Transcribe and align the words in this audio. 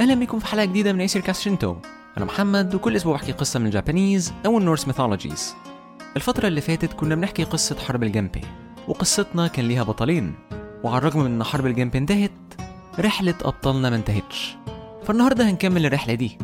أهلا 0.00 0.14
بكم 0.14 0.38
في 0.38 0.46
حلقة 0.46 0.64
جديدة 0.64 0.92
من 0.92 1.00
Aesir 1.00 1.22
Cast 1.22 1.48
أنا 2.16 2.24
محمد 2.24 2.74
وكل 2.74 2.96
أسبوع 2.96 3.14
بحكي 3.14 3.32
قصة 3.32 3.60
من 3.60 3.66
ال 3.66 3.73
Japanese 3.73 4.32
أو 4.46 4.58
ال 4.58 4.63
Norse 4.63 4.86
mythologies 4.86 5.54
الفترة 6.16 6.48
اللي 6.48 6.60
فاتت 6.60 6.92
كنا 6.92 7.14
بنحكي 7.14 7.44
قصة 7.44 7.76
حرب 7.78 8.02
الجنبي 8.02 8.40
وقصتنا 8.88 9.46
كان 9.46 9.68
ليها 9.68 9.82
بطلين. 9.82 10.34
وعلى 10.84 10.98
الرغم 10.98 11.20
من 11.20 11.26
إن 11.26 11.44
حرب 11.44 11.66
الجنبي 11.66 11.98
انتهت 11.98 12.30
رحلة 12.98 13.34
أبطالنا 13.42 13.90
ما 13.90 13.96
انتهتش. 13.96 14.56
فالنهاردة 15.04 15.50
هنكمل 15.50 15.86
الرحلة 15.86 16.14
دي 16.14 16.38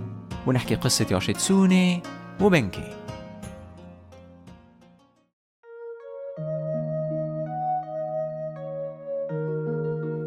ونحكي 0.47 0.75
قصة 0.75 1.07
يوشيتسوني 1.11 2.03
وبنكي. 2.41 2.97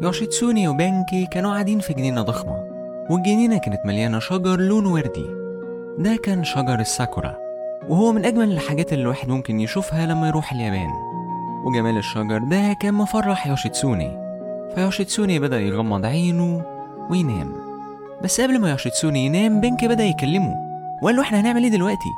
يوشيتسوني 0.02 0.68
وبنكي 0.68 1.26
كانوا 1.32 1.52
قاعدين 1.52 1.80
في 1.80 1.94
جنينة 1.94 2.22
ضخمة. 2.22 2.67
والجنينة 3.10 3.58
كانت 3.58 3.86
مليانة 3.86 4.18
شجر 4.18 4.60
لونه 4.60 4.92
وردي. 4.92 5.26
ده 5.98 6.16
كان 6.16 6.44
شجر 6.44 6.80
الساكورا 6.80 7.36
وهو 7.88 8.12
من 8.12 8.24
أجمل 8.24 8.52
الحاجات 8.52 8.92
اللي 8.92 9.02
الواحد 9.02 9.28
ممكن 9.28 9.60
يشوفها 9.60 10.06
لما 10.06 10.28
يروح 10.28 10.52
اليابان. 10.52 10.90
وجمال 11.64 11.96
الشجر 11.96 12.38
ده 12.38 12.72
كان 12.72 12.94
مفرح 12.94 13.46
يوشيتسوني. 13.46 14.18
فيوشيتسوني 14.74 15.38
بدأ 15.38 15.60
يغمض 15.60 16.06
عينه 16.06 16.62
وينام. 17.10 17.52
بس 18.22 18.40
قبل 18.40 18.58
ما 18.58 18.70
يوشيتسوني 18.70 19.26
ينام 19.26 19.60
بنكي 19.60 19.88
بدأ 19.88 20.04
يكلمه. 20.04 20.54
وقال 21.02 21.16
له 21.16 21.22
إحنا 21.22 21.40
هنعمل 21.40 21.62
إيه 21.62 21.70
دلوقتي؟ 21.70 22.10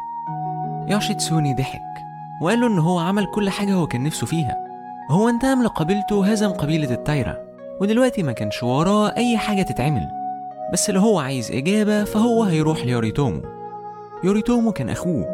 يوشيتسوني 0.89 1.55
ضحك. 1.55 1.81
وقال 2.43 2.61
له 2.61 2.67
إن 2.67 2.79
هو 2.79 2.99
عمل 2.99 3.27
كل 3.27 3.51
حاجة 3.51 3.73
هو 3.73 3.87
كان 3.87 4.05
نفسه 4.05 4.27
فيها. 4.27 4.57
هو 5.11 5.29
انتقم 5.29 5.63
لقبيلته 5.63 6.17
وهزم 6.17 6.51
قبيلة 6.51 6.91
التايرة 6.95 7.39
ودلوقتي 7.81 8.23
ما 8.23 8.33
كانش 8.33 8.63
وراه 8.63 9.17
أي 9.17 9.39
حاجة 9.39 9.63
تتعمل. 9.63 10.20
بس 10.73 10.91
لو 10.91 11.01
هو 11.01 11.19
عايز 11.19 11.53
إجابة 11.53 12.05
فهو 12.05 12.43
هيروح 12.43 12.85
ليوريتومو. 12.85 13.43
يوريتومو 14.25 14.73
كان 14.73 14.89
أخوه 14.89 15.27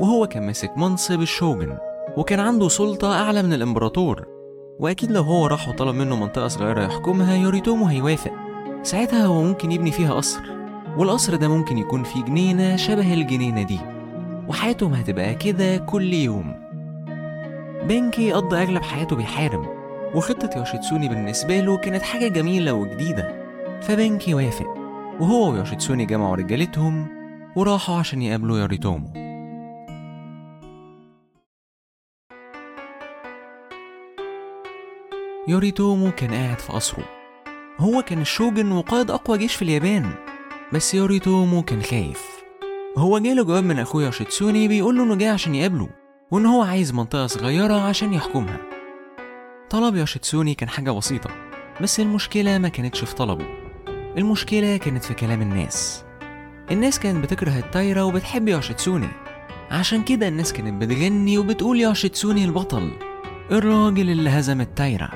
وهو 0.00 0.26
كان 0.26 0.46
ماسك 0.46 0.72
منصب 0.76 1.20
الشوجن 1.20 1.76
وكان 2.16 2.40
عنده 2.40 2.68
سلطة 2.68 3.12
أعلى 3.12 3.42
من 3.42 3.52
الإمبراطور. 3.52 4.24
وأكيد 4.78 5.10
لو 5.12 5.22
هو 5.22 5.46
راح 5.46 5.68
وطلب 5.68 5.94
منه 5.94 6.16
منطقة 6.16 6.48
صغيرة 6.48 6.82
يحكمها 6.82 7.36
يوريتومو 7.36 7.86
هيوافق. 7.86 8.32
ساعتها 8.82 9.26
هو 9.26 9.42
ممكن 9.42 9.72
يبني 9.72 9.90
فيها 9.90 10.14
قصر 10.14 10.40
والقصر 10.98 11.36
ده 11.36 11.48
ممكن 11.48 11.78
يكون 11.78 12.02
فيه 12.02 12.24
جنينة 12.24 12.76
شبه 12.76 13.14
الجنينة 13.14 13.62
دي 13.62 13.80
وحياتهم 14.48 14.94
هتبقى 14.94 15.34
كده 15.34 15.76
كل 15.76 16.12
يوم. 16.12 16.54
بنكي 17.88 18.32
قضى 18.32 18.56
أغلب 18.56 18.82
حياته 18.82 19.16
بيحارب 19.16 19.66
وخطة 20.14 20.58
يوشيتسوني 20.58 21.08
بالنسبة 21.08 21.60
له 21.60 21.76
كانت 21.76 22.02
حاجة 22.02 22.28
جميلة 22.28 22.72
وجديدة 22.72 23.44
فبنكي 23.82 24.34
وافق. 24.34 24.83
وهو 25.20 25.52
ويوشيتسوني 25.52 26.06
جمعوا 26.06 26.36
رجالتهم 26.36 27.08
وراحوا 27.56 27.96
عشان 27.96 28.22
يقابلوا 28.22 28.58
يوريتومو 28.58 29.24
يوريتومو 35.48 36.10
كان 36.10 36.34
قاعد 36.34 36.58
في 36.58 36.72
قصره. 36.72 37.04
هو 37.78 38.02
كان 38.02 38.20
الشوجن 38.20 38.72
وقائد 38.72 39.10
أقوى 39.10 39.38
جيش 39.38 39.54
في 39.54 39.62
اليابان 39.62 40.14
بس 40.72 40.94
يوريتومو 40.94 41.62
كان 41.62 41.82
خايف. 41.82 42.44
هو 42.98 43.18
جاله 43.18 43.44
جواب 43.44 43.64
من 43.64 43.78
أخوه 43.78 44.04
يوشيتسوني 44.04 44.68
بيقول 44.68 44.96
له 44.96 45.04
إنه 45.04 45.14
جاي 45.14 45.28
عشان 45.28 45.54
يقابله 45.54 45.88
وإن 46.30 46.46
هو 46.46 46.62
عايز 46.62 46.92
منطقة 46.92 47.26
صغيرة 47.26 47.74
عشان 47.74 48.14
يحكمها. 48.14 48.60
طلب 49.70 49.96
يوشيتسوني 49.96 50.54
كان 50.54 50.68
حاجة 50.68 50.90
بسيطة 50.90 51.30
بس 51.80 52.00
المشكلة 52.00 52.58
ما 52.58 52.68
كانتش 52.68 53.04
في 53.04 53.14
طلبه. 53.14 53.63
المشكلة 54.18 54.76
كانت 54.76 55.04
في 55.04 55.14
كلام 55.14 55.42
الناس. 55.42 56.04
الناس 56.70 56.98
كانت 56.98 57.24
بتكره 57.24 57.58
التايرة 57.58 58.04
وبتحب 58.04 58.48
يوشيتسوني 58.48 59.08
عشان 59.70 60.02
كده 60.04 60.28
الناس 60.28 60.52
كانت 60.52 60.82
بتغني 60.82 61.38
وبتقول 61.38 61.80
يوشيتسوني 61.80 62.44
البطل. 62.44 62.90
الراجل 63.50 64.10
اللي 64.10 64.30
هزم 64.30 64.60
التايرة 64.60 65.10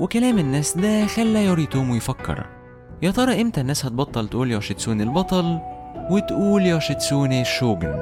وكلام 0.00 0.38
الناس 0.38 0.76
ده 0.76 1.06
خلى 1.06 1.44
يوريتومو 1.44 1.94
يفكر. 1.94 2.46
يا 3.02 3.10
ترى 3.10 3.40
إمتى 3.42 3.60
الناس 3.60 3.86
هتبطل 3.86 4.28
تقول 4.28 4.50
يوشيتسوني 4.50 5.02
البطل 5.02 5.58
وتقول 6.10 6.66
يوشيتسوني 6.66 7.40
الشوجن 7.42 7.94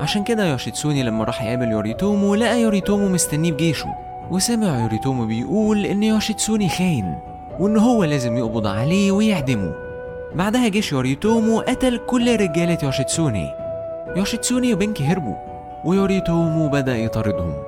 عشان 0.00 0.24
كده 0.24 0.50
يوشيتسوني 0.50 1.02
لما 1.02 1.24
راح 1.24 1.42
يقابل 1.42 1.68
يوريتومو 1.70 2.34
لقى 2.34 2.60
يوريتومو 2.62 3.08
مستنيه 3.08 3.52
بجيشه 3.52 3.94
وسمع 4.30 4.80
يوريتومو 4.80 5.26
بيقول 5.26 5.86
إن 5.86 6.02
يوشيتسوني 6.02 6.68
خاين. 6.68 7.14
وإن 7.60 7.76
هو 7.76 8.04
لازم 8.04 8.36
يقبض 8.36 8.66
عليه 8.66 9.12
ويعدمه. 9.12 9.74
بعدها 10.34 10.68
جيش 10.68 10.92
يوريتومو 10.92 11.60
قتل 11.60 11.98
كل 12.06 12.40
رجالة 12.40 12.78
يوشيتسوني. 12.82 13.50
يوشيتسوني 14.16 14.74
وبنكي 14.74 15.04
هربوا 15.04 15.34
ويوريتومو 15.84 16.68
بدأ 16.68 16.96
يطاردهم. 16.96 17.62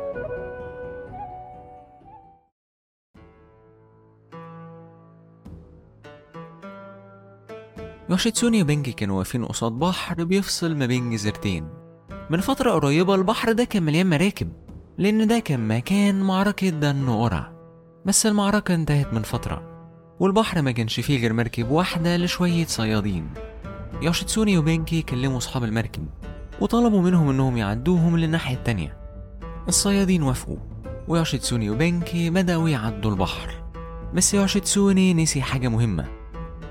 يوشيتسوني 8.10 8.62
وبنكي 8.62 8.92
كانوا 8.92 9.19
واقفين 9.19 9.44
قصاد 9.44 9.72
بحر 9.72 10.25
بيفصل 10.25 10.76
ما 10.76 10.86
بين 10.86 11.10
جزيرتين. 11.10 11.69
من 12.30 12.41
فترة 12.41 12.70
قريبة 12.70 13.14
البحر 13.14 13.52
ده 13.52 13.64
كان 13.64 13.82
مليان 13.82 14.10
مراكب 14.10 14.48
لأن 14.98 15.26
ده 15.26 15.38
كان 15.38 15.69
مكان 15.69 16.20
معركة 16.20 16.69
دن 16.69 17.08
أورا 17.08 17.52
بس 18.04 18.26
المعركة 18.26 18.75
انتهت 18.75 19.12
من 19.12 19.22
فترة. 19.22 19.75
والبحر 20.21 20.62
ما 20.62 20.71
كانش 20.71 21.00
فيه 21.00 21.21
غير 21.21 21.32
مركب 21.32 21.71
واحدة 21.71 22.16
لشوية 22.16 22.66
صيادين. 22.66 23.31
يوشيتسوني 24.03 24.59
وبنكي 24.59 25.03
كلموا 25.03 25.38
أصحاب 25.38 25.65
المركب 25.65 26.06
وطلبوا 26.60 27.03
منهم 27.03 27.28
إنهم 27.28 27.56
يعدوهم 27.56 28.16
للناحية 28.16 28.55
التانية. 28.55 28.97
الصيادين 29.69 30.22
وافقوا 30.22 30.56
ويوشيتسوني 31.09 31.71
وبنكي 31.71 32.31
بدأوا 32.31 32.69
يعدوا 32.69 33.10
البحر. 33.10 33.62
بس 34.15 34.34
يوشيتسوني 34.34 35.15
نسي 35.15 35.43
حاجة 35.43 35.69
مهمة. 35.69 36.05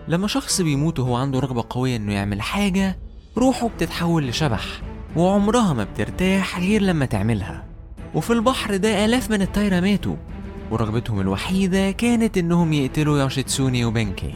لما 0.07 0.27
شخص 0.27 0.61
بيموت 0.61 0.99
وهو 0.99 1.15
عنده 1.15 1.39
رغبة 1.39 1.65
قوية 1.69 1.95
إنه 1.95 2.13
يعمل 2.13 2.41
حاجة 2.41 2.99
روحه 3.37 3.67
بتتحول 3.67 4.27
لشبح 4.27 4.63
وعمرها 5.15 5.73
ما 5.73 5.83
بترتاح 5.83 6.59
غير 6.59 6.81
لما 6.81 7.05
تعملها. 7.05 7.65
وفي 8.15 8.33
البحر 8.33 8.75
ده 8.77 9.05
آلاف 9.05 9.31
من 9.31 9.41
الطايرة 9.41 9.79
ماتوا 9.79 10.15
ورغبتهم 10.71 11.19
الوحيدة 11.19 11.91
كانت 11.91 12.37
إنهم 12.37 12.73
يقتلوا 12.73 13.19
يوشيتسوني 13.19 13.85
وبنكي. 13.85 14.33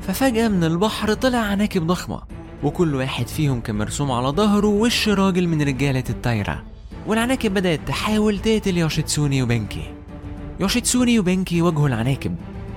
ففجأة 0.00 0.48
من 0.48 0.64
البحر 0.64 1.14
طلع 1.14 1.38
عناكب 1.38 1.86
ضخمة 1.86 2.22
وكل 2.62 2.94
واحد 2.94 3.28
فيهم 3.28 3.60
كان 3.60 3.78
مرسوم 3.78 4.10
على 4.10 4.28
ظهره 4.28 4.66
وش 4.66 5.08
راجل 5.08 5.48
من 5.48 5.62
رجالة 5.62 6.04
الطايرة. 6.10 6.62
والعناكب 7.06 7.54
بدأت 7.54 7.80
تحاول 7.86 8.38
تقتل 8.38 8.78
يوشيتسوني 8.78 9.42
وبنكي. 9.42 9.94
يوشيتسوني 10.60 11.18
وبنكي 11.18 11.62
واجهوا 11.62 11.88
العناكب 11.88 12.36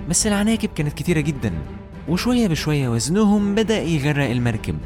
بس 0.10 0.28
العناكب 0.28 0.70
كانت 0.76 0.94
كتيرة 0.94 1.20
جدا 1.20 1.54
وشوية 2.10 2.48
بشوية 2.48 2.90
وزنهم 2.90 3.56
بدأ 3.56 3.82
يغرق 3.82 4.30
المركب. 4.30 4.78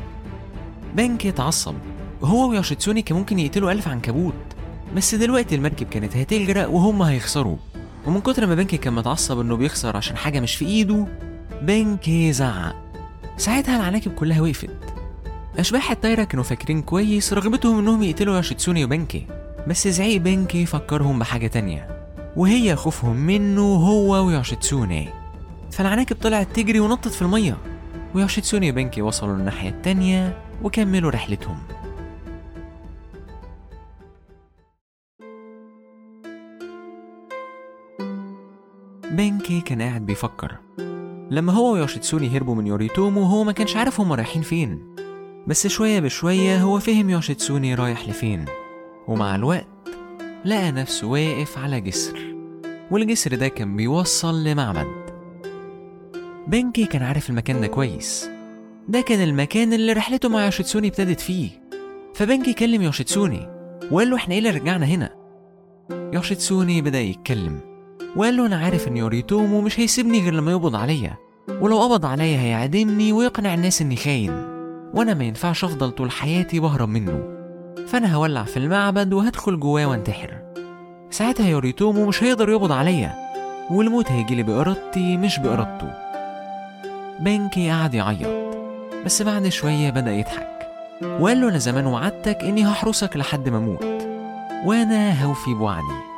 بنكي 0.95 1.29
اتعصب 1.29 1.75
هو 2.23 2.49
ويوشيتسوني 2.49 3.01
كان 3.01 3.17
ممكن 3.17 3.39
يقتلوا 3.39 3.71
ألف 3.71 3.87
عنكبوت 3.87 4.33
بس 4.95 5.15
دلوقتي 5.15 5.55
المركب 5.55 5.87
كانت 5.87 6.17
هتغرق 6.17 6.69
وهم 6.69 7.01
هيخسروا. 7.01 7.57
ومن 8.05 8.21
كتر 8.21 8.47
ما 8.47 8.55
بنكي 8.55 8.77
كان 8.77 8.93
متعصب 8.93 9.39
إنه 9.39 9.55
بيخسر 9.55 9.97
عشان 9.97 10.17
حاجة 10.17 10.39
مش 10.39 10.55
في 10.55 10.65
إيده 10.65 11.07
بنكي 11.61 12.33
زعق. 12.33 12.75
ساعتها 13.37 13.77
العناكب 13.77 14.13
كلها 14.13 14.41
وقفت. 14.41 14.69
أشباح 15.59 15.91
الطايرة 15.91 16.23
كانوا 16.23 16.43
فاكرين 16.43 16.81
كويس 16.81 17.33
رغبتهم 17.33 17.79
إنهم 17.79 18.03
يقتلوا 18.03 18.35
يوشيتسوني 18.35 18.85
وبنكي 18.85 19.27
بس 19.67 19.87
زعيق 19.87 20.21
بنكي 20.21 20.65
فكرهم 20.65 21.19
بحاجة 21.19 21.47
تانية 21.47 21.87
وهي 22.35 22.75
خوفهم 22.75 23.15
منه 23.15 23.61
هو 23.61 24.25
ويوشيتسوني 24.25 25.09
فالعناكب 25.71 26.15
طلعت 26.21 26.47
تجري 26.53 26.79
ونطت 26.79 27.07
في 27.07 27.21
المية 27.21 27.57
ويوشيتسوني 28.15 28.71
وبنكي 28.71 29.01
وصلوا 29.01 29.35
للناحية 29.35 29.69
التانية 29.69 30.37
وكملوا 30.63 31.11
رحلتهم. 31.11 31.57
بنكي 39.11 39.61
كان 39.61 39.81
قاعد 39.81 40.05
بيفكر. 40.05 40.57
لما 41.31 41.53
هو 41.53 41.73
ويوشيتسوني 41.73 42.37
هربوا 42.37 42.55
من 42.55 42.67
يوريتومو 42.67 43.23
هو 43.23 43.43
ما 43.43 43.51
كانش 43.51 43.75
عارف 43.75 44.01
هما 44.01 44.15
رايحين 44.15 44.41
فين. 44.41 44.95
بس 45.47 45.67
شوية 45.67 45.99
بشوية 45.99 46.61
هو 46.61 46.79
فهم 46.79 47.09
يوشيتسوني 47.09 47.75
رايح 47.75 48.09
لفين. 48.09 48.45
ومع 49.07 49.35
الوقت 49.35 49.67
لقى 50.45 50.71
نفسه 50.71 51.07
واقف 51.07 51.57
على 51.57 51.81
جسر. 51.81 52.35
والجسر 52.91 53.35
ده 53.35 53.47
كان 53.47 53.75
بيوصل 53.75 54.43
لمعبد. 54.43 54.87
بنكي 56.47 56.85
كان 56.85 57.03
عارف 57.03 57.29
المكان 57.29 57.61
ده 57.61 57.67
كويس. 57.67 58.29
ده 58.87 59.01
كان 59.01 59.23
المكان 59.23 59.73
اللي 59.73 59.93
رحلته 59.93 60.29
مع 60.29 60.45
يوشيتسوني 60.45 60.87
ابتدت 60.87 61.19
فيه. 61.19 61.49
فبنكي 62.13 62.53
كلم 62.53 62.81
يوشيتسوني 62.81 63.49
وقال 63.91 64.09
له 64.09 64.15
إحنا 64.15 64.33
إيه 64.33 64.39
اللي 64.39 64.49
رجعنا 64.49 64.85
هنا؟ 64.85 65.15
يوشيتسوني 66.13 66.81
بدأ 66.81 66.99
يتكلم. 66.99 67.70
وقال 68.15 68.37
له 68.37 68.45
أنا 68.45 68.55
عارف 68.55 68.87
ان 68.87 68.97
يوريتومو 68.97 69.61
مش 69.61 69.79
هيسيبني 69.79 70.23
غير 70.23 70.33
لما 70.33 70.51
يقبض 70.51 70.75
عليا. 70.75 71.17
ولو 71.61 71.81
قبض 71.81 72.05
عليا 72.05 72.39
هيعدمني 72.39 73.13
ويقنع 73.13 73.53
الناس 73.53 73.81
إني 73.81 73.95
خاين. 73.95 74.31
وأنا 74.93 75.13
ما 75.13 75.23
ينفعش 75.23 75.63
أفضل 75.63 75.91
طول 75.91 76.11
حياتي 76.11 76.59
بهرب 76.59 76.89
منه. 76.89 77.23
فأنا 77.87 78.13
هولع 78.13 78.43
في 78.43 78.57
المعبد 78.57 79.13
وهدخل 79.13 79.59
جواه 79.59 79.85
وانتحر. 79.85 80.37
ساعتها 81.09 81.49
يوريتومو 81.49 82.05
مش 82.05 82.23
هيقدر 82.23 82.49
يقبض 82.49 82.71
عليا. 82.71 83.13
والموت 83.71 84.11
هيجيلي 84.11 84.43
بإرادتي 84.43 85.17
مش 85.17 85.39
بإرادته. 85.39 85.87
بنكي 87.19 87.71
قعد 87.71 87.93
يعيط. 87.93 88.55
بس 89.05 89.21
بعد 89.21 89.47
شوية 89.47 89.89
بدأ 89.89 90.11
يضحك. 90.11 90.47
وقال 91.19 91.41
له 91.41 91.49
أنا 91.49 91.57
زمان 91.57 91.85
وعدتك 91.85 92.43
إني 92.43 92.65
هحرسك 92.67 93.17
لحد 93.17 93.49
ما 93.49 93.57
أموت. 93.57 93.85
وأنا 94.65 95.25
هوفي 95.25 95.53
بوعدي. 95.53 96.10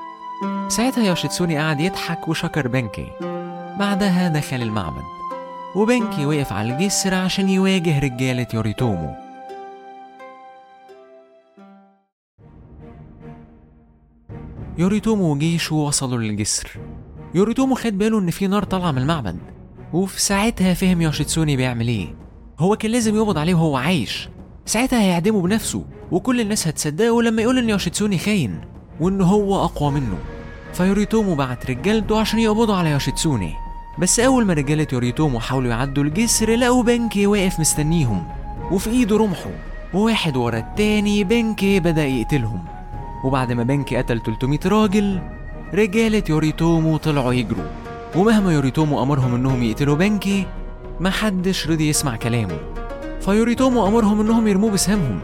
ساعتها 0.73 1.03
يوشيتسوني 1.03 1.57
قعد 1.57 1.79
يضحك 1.79 2.27
وشكر 2.27 2.67
بنكي. 2.67 3.07
بعدها 3.79 4.27
دخل 4.27 4.61
المعبد 4.61 5.03
وبنكي 5.75 6.25
وقف 6.25 6.53
على 6.53 6.73
الجسر 6.73 7.13
عشان 7.13 7.49
يواجه 7.49 7.99
رجالة 7.99 8.47
يوريتومو. 8.53 9.15
يوريتومو 14.77 15.33
وجيشه 15.33 15.75
وصلوا 15.75 16.17
للجسر. 16.17 16.79
يوريتومو 17.35 17.75
خد 17.75 17.97
باله 17.97 18.19
إن 18.19 18.29
في 18.29 18.47
نار 18.47 18.63
طالعة 18.63 18.91
من 18.91 18.97
المعبد 18.97 19.37
وفي 19.93 20.21
ساعتها 20.21 20.73
فهم 20.73 21.01
يوشيتسوني 21.01 21.57
بيعمل 21.57 21.87
إيه. 21.87 22.15
هو 22.59 22.75
كان 22.75 22.91
لازم 22.91 23.15
يقبض 23.15 23.37
عليه 23.37 23.55
وهو 23.55 23.77
عايش. 23.77 24.29
ساعتها 24.65 25.01
هيعدمه 25.01 25.41
بنفسه 25.41 25.85
وكل 26.11 26.41
الناس 26.41 26.67
هتصدقه 26.67 27.21
لما 27.21 27.41
يقول 27.41 27.57
إن 27.57 27.69
يوشيتسوني 27.69 28.17
خاين 28.17 28.61
وإن 28.99 29.21
هو 29.21 29.63
أقوى 29.65 29.91
منه. 29.91 30.17
فيوريتومو 30.73 31.35
بعت 31.35 31.69
رجالته 31.69 32.19
عشان 32.19 32.39
يقبضوا 32.39 32.75
على 32.75 32.89
يوشيتسوني. 32.89 33.53
بس 33.97 34.19
أول 34.19 34.45
ما 34.45 34.53
رجالة 34.53 34.87
يوريتومو 34.93 35.39
حاولوا 35.39 35.69
يعدوا 35.69 36.03
الجسر 36.03 36.55
لقوا 36.55 36.83
بنكي 36.83 37.27
واقف 37.27 37.59
مستنيهم 37.59 38.23
وفي 38.71 38.89
إيده 38.89 39.17
رمحه 39.17 39.49
وواحد 39.93 40.37
ورا 40.37 40.57
التاني 40.57 41.23
بنكي 41.23 41.79
بدأ 41.79 42.05
يقتلهم. 42.05 42.65
وبعد 43.23 43.51
ما 43.51 43.63
بنكي 43.63 43.97
قتل 43.97 44.21
300 44.23 44.59
راجل 44.65 45.21
رجالة 45.73 46.23
يوريتومو 46.29 46.97
طلعوا 46.97 47.33
يجروا. 47.33 47.65
ومهما 48.15 48.53
يوريتومو 48.53 49.03
أمرهم 49.03 49.35
إنهم 49.35 49.63
يقتلوا 49.63 49.95
بنكي 49.95 50.45
محدش 50.99 51.67
رضي 51.67 51.89
يسمع 51.89 52.15
كلامه. 52.15 52.57
فيوريتومو 53.21 53.87
أمرهم 53.87 54.21
إنهم 54.21 54.47
يرموه 54.47 54.71
بسهامهم. 54.71 55.19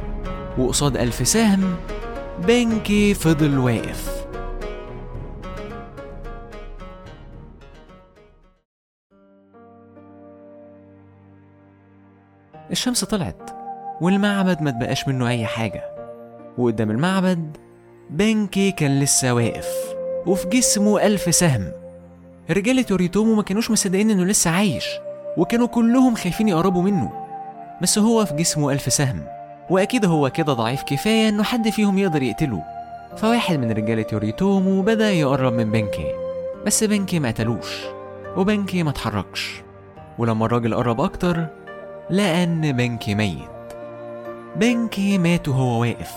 وقصاد 0.57 0.97
ألف 0.97 1.27
سهم 1.27 1.75
بنكي 2.47 3.13
فضل 3.13 3.57
واقف. 3.57 4.18
الشمس 12.79 13.03
طلعت 13.05 13.49
والمعبد 14.01 14.61
ما 14.61 14.71
تبقاش 14.71 15.07
منه 15.07 15.29
أي 15.29 15.45
حاجة. 15.45 15.83
وقدام 16.57 16.91
المعبد 16.91 17.57
بنكي 18.09 18.71
كان 18.71 18.99
لسه 18.99 19.33
واقف 19.33 19.67
وفي 20.25 20.47
جسمه 20.47 21.05
ألف 21.05 21.35
سهم. 21.35 21.71
رجالة 22.51 22.85
يوريتومو 22.91 23.35
ما 23.35 23.43
كانوش 23.43 23.71
مصدقين 23.71 24.09
إنه 24.09 24.25
لسه 24.25 24.51
عايش 24.51 24.85
وكانوا 25.37 25.67
كلهم 25.67 26.15
خايفين 26.15 26.47
يقربوا 26.47 26.81
منه. 26.81 27.11
بس 27.81 27.99
هو 27.99 28.25
في 28.25 28.35
جسمه 28.35 28.71
ألف 28.71 28.93
سهم 28.93 29.25
وأكيد 29.69 30.05
هو 30.05 30.29
كده 30.29 30.53
ضعيف 30.53 30.83
كفاية 30.83 31.29
إنه 31.29 31.43
حد 31.43 31.69
فيهم 31.69 31.97
يقدر 31.97 32.23
يقتله. 32.23 32.63
فواحد 33.17 33.59
من 33.59 33.71
رجالة 33.71 34.05
يوريتومو 34.13 34.81
بدأ 34.81 35.11
يقرب 35.11 35.53
من 35.53 35.71
بنكي 35.71 36.07
بس 36.65 36.83
بنكي 36.83 37.19
ما 37.19 37.27
قتلوش 37.27 37.83
وبنكي 38.37 38.83
ما 38.83 38.89
اتحركش. 38.89 39.61
ولما 40.17 40.45
الراجل 40.45 40.75
قرب 40.75 41.01
أكتر 41.01 41.58
لقى 42.11 42.43
إن 42.43 42.71
بنكي 42.71 43.15
ميت. 43.15 43.49
بنكي 44.55 45.17
مات 45.17 45.47
وهو 45.47 45.81
واقف 45.81 46.11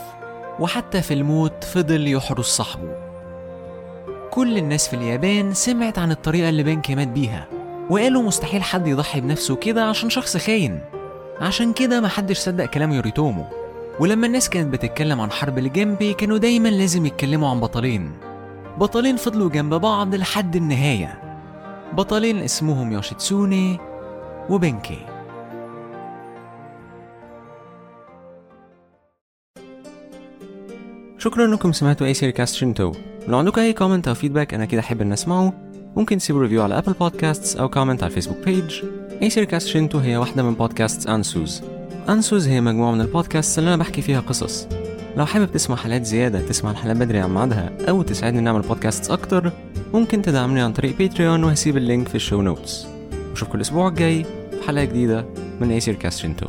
وحتى 0.61 1.03
في 1.03 1.15
الموت 1.15 1.65
فضل 1.65 2.09
يحرس 2.09 2.47
صاحبه. 2.47 2.97
كل 4.31 4.59
الناس 4.59 4.89
في 4.89 4.97
اليابان 4.97 5.55
سمعت 5.55 5.99
عن 5.99 6.11
الطريقة 6.11 6.49
اللي 6.49 6.63
بنكي 6.63 6.95
مات 6.95 7.09
بيها 7.09 7.47
وقالوا 7.91 8.23
مستحيل 8.23 8.63
حد 8.63 8.87
يضحي 8.87 9.21
بنفسه 9.21 9.57
كده 9.57 9.85
عشان 9.85 10.11
شخص 10.11 10.37
خاين. 10.37 10.81
عشان 11.41 11.73
كده 11.73 12.01
محدش 12.01 12.39
صدق 12.39 12.65
كلام 12.65 12.93
يوريتومو. 12.93 13.45
ولما 14.01 14.27
الناس 14.27 14.49
كانت 14.49 14.73
بتتكلم 14.73 15.21
عن 15.21 15.31
حرب 15.31 15.59
الجنبي 15.59 16.15
كانوا 16.15 16.39
دايما 16.39 16.69
لازم 16.69 17.07
يتكلموا 17.07 17.51
عن 17.51 17.61
بطلين. 17.61 18.13
بطلين 18.79 19.17
فضلوا 19.17 19.51
جنب 19.51 19.75
بعض 19.75 20.15
لحد 20.15 20.57
النهاية. 20.57 21.23
بطلين 21.93 22.39
اسمهم 22.39 22.93
يوشيتسوني 22.93 23.79
وبنكي. 24.51 25.12
شكرا 31.23 31.45
إنكم 31.45 31.73
سمعتوا 31.73 32.07
Aesir 32.07 32.33
Cast 32.33 32.55
Shinto. 32.55 32.93
لو 33.29 33.39
عندكم 33.39 33.61
أي 33.61 33.73
comment 33.73 34.09
أو 34.09 34.15
feedback 34.15 34.55
أنا 34.55 34.65
أكيد 34.65 34.81
أحب 34.81 35.01
إن 35.01 35.13
أسمعه. 35.13 35.53
ممكن 35.97 36.19
تسيبوا 36.19 36.43
review 36.43 36.63
على 36.63 36.79
Apple 36.79 36.93
Podcasts 36.93 37.57
أو 37.57 37.69
comment 37.69 38.03
على 38.03 38.11
ال 38.11 38.37
Facebook 38.45 38.83
page 39.23 39.31
Aesir 39.31 39.47
Cast 39.47 39.69
Shinto 39.69 39.99
هي 39.99 40.17
واحدة 40.17 40.43
من 40.43 40.55
بودكاست 40.55 41.09
Ansuz 41.09 41.63
Ansuz 42.09 42.49
هي 42.49 42.61
مجموعة 42.61 42.93
من 42.93 43.01
البودكاست 43.01 43.59
اللي 43.59 43.69
أنا 43.69 43.77
بحكي 43.77 44.03
فيها 44.03 44.21
قصص. 44.21 44.69
لو 45.17 45.27
حابب 45.27 45.53
تسمع 45.53 45.77
حلقات 45.77 46.05
زيادة 46.05 46.41
تسمع 46.41 46.71
الحلقات 46.71 46.97
بدري 46.97 47.19
عن 47.19 47.35
ميعادها 47.35 47.73
أو 47.89 48.03
تساعدني 48.03 48.41
نعمل 48.41 48.61
بودكاست 48.61 49.11
أكتر 49.11 49.53
ممكن 49.95 50.23
تدعمني 50.23 50.61
عن 50.61 50.73
طريق 50.73 50.99
Patreon 50.99 51.45
وهسيب 51.45 51.77
ال 51.77 51.83
link 51.83 52.09
في 52.09 52.15
ال 52.15 52.20
show 52.20 52.43
notes 52.43 52.87
واشوفكم 53.31 53.57
الأسبوع 53.57 53.89
الجاي 53.89 54.25
في 54.25 54.67
حلقة 54.67 54.85
جديدة 54.85 55.25
من 55.61 55.71
Aesir 55.71 55.97
Cast 55.97 56.19
Shinto. 56.19 56.47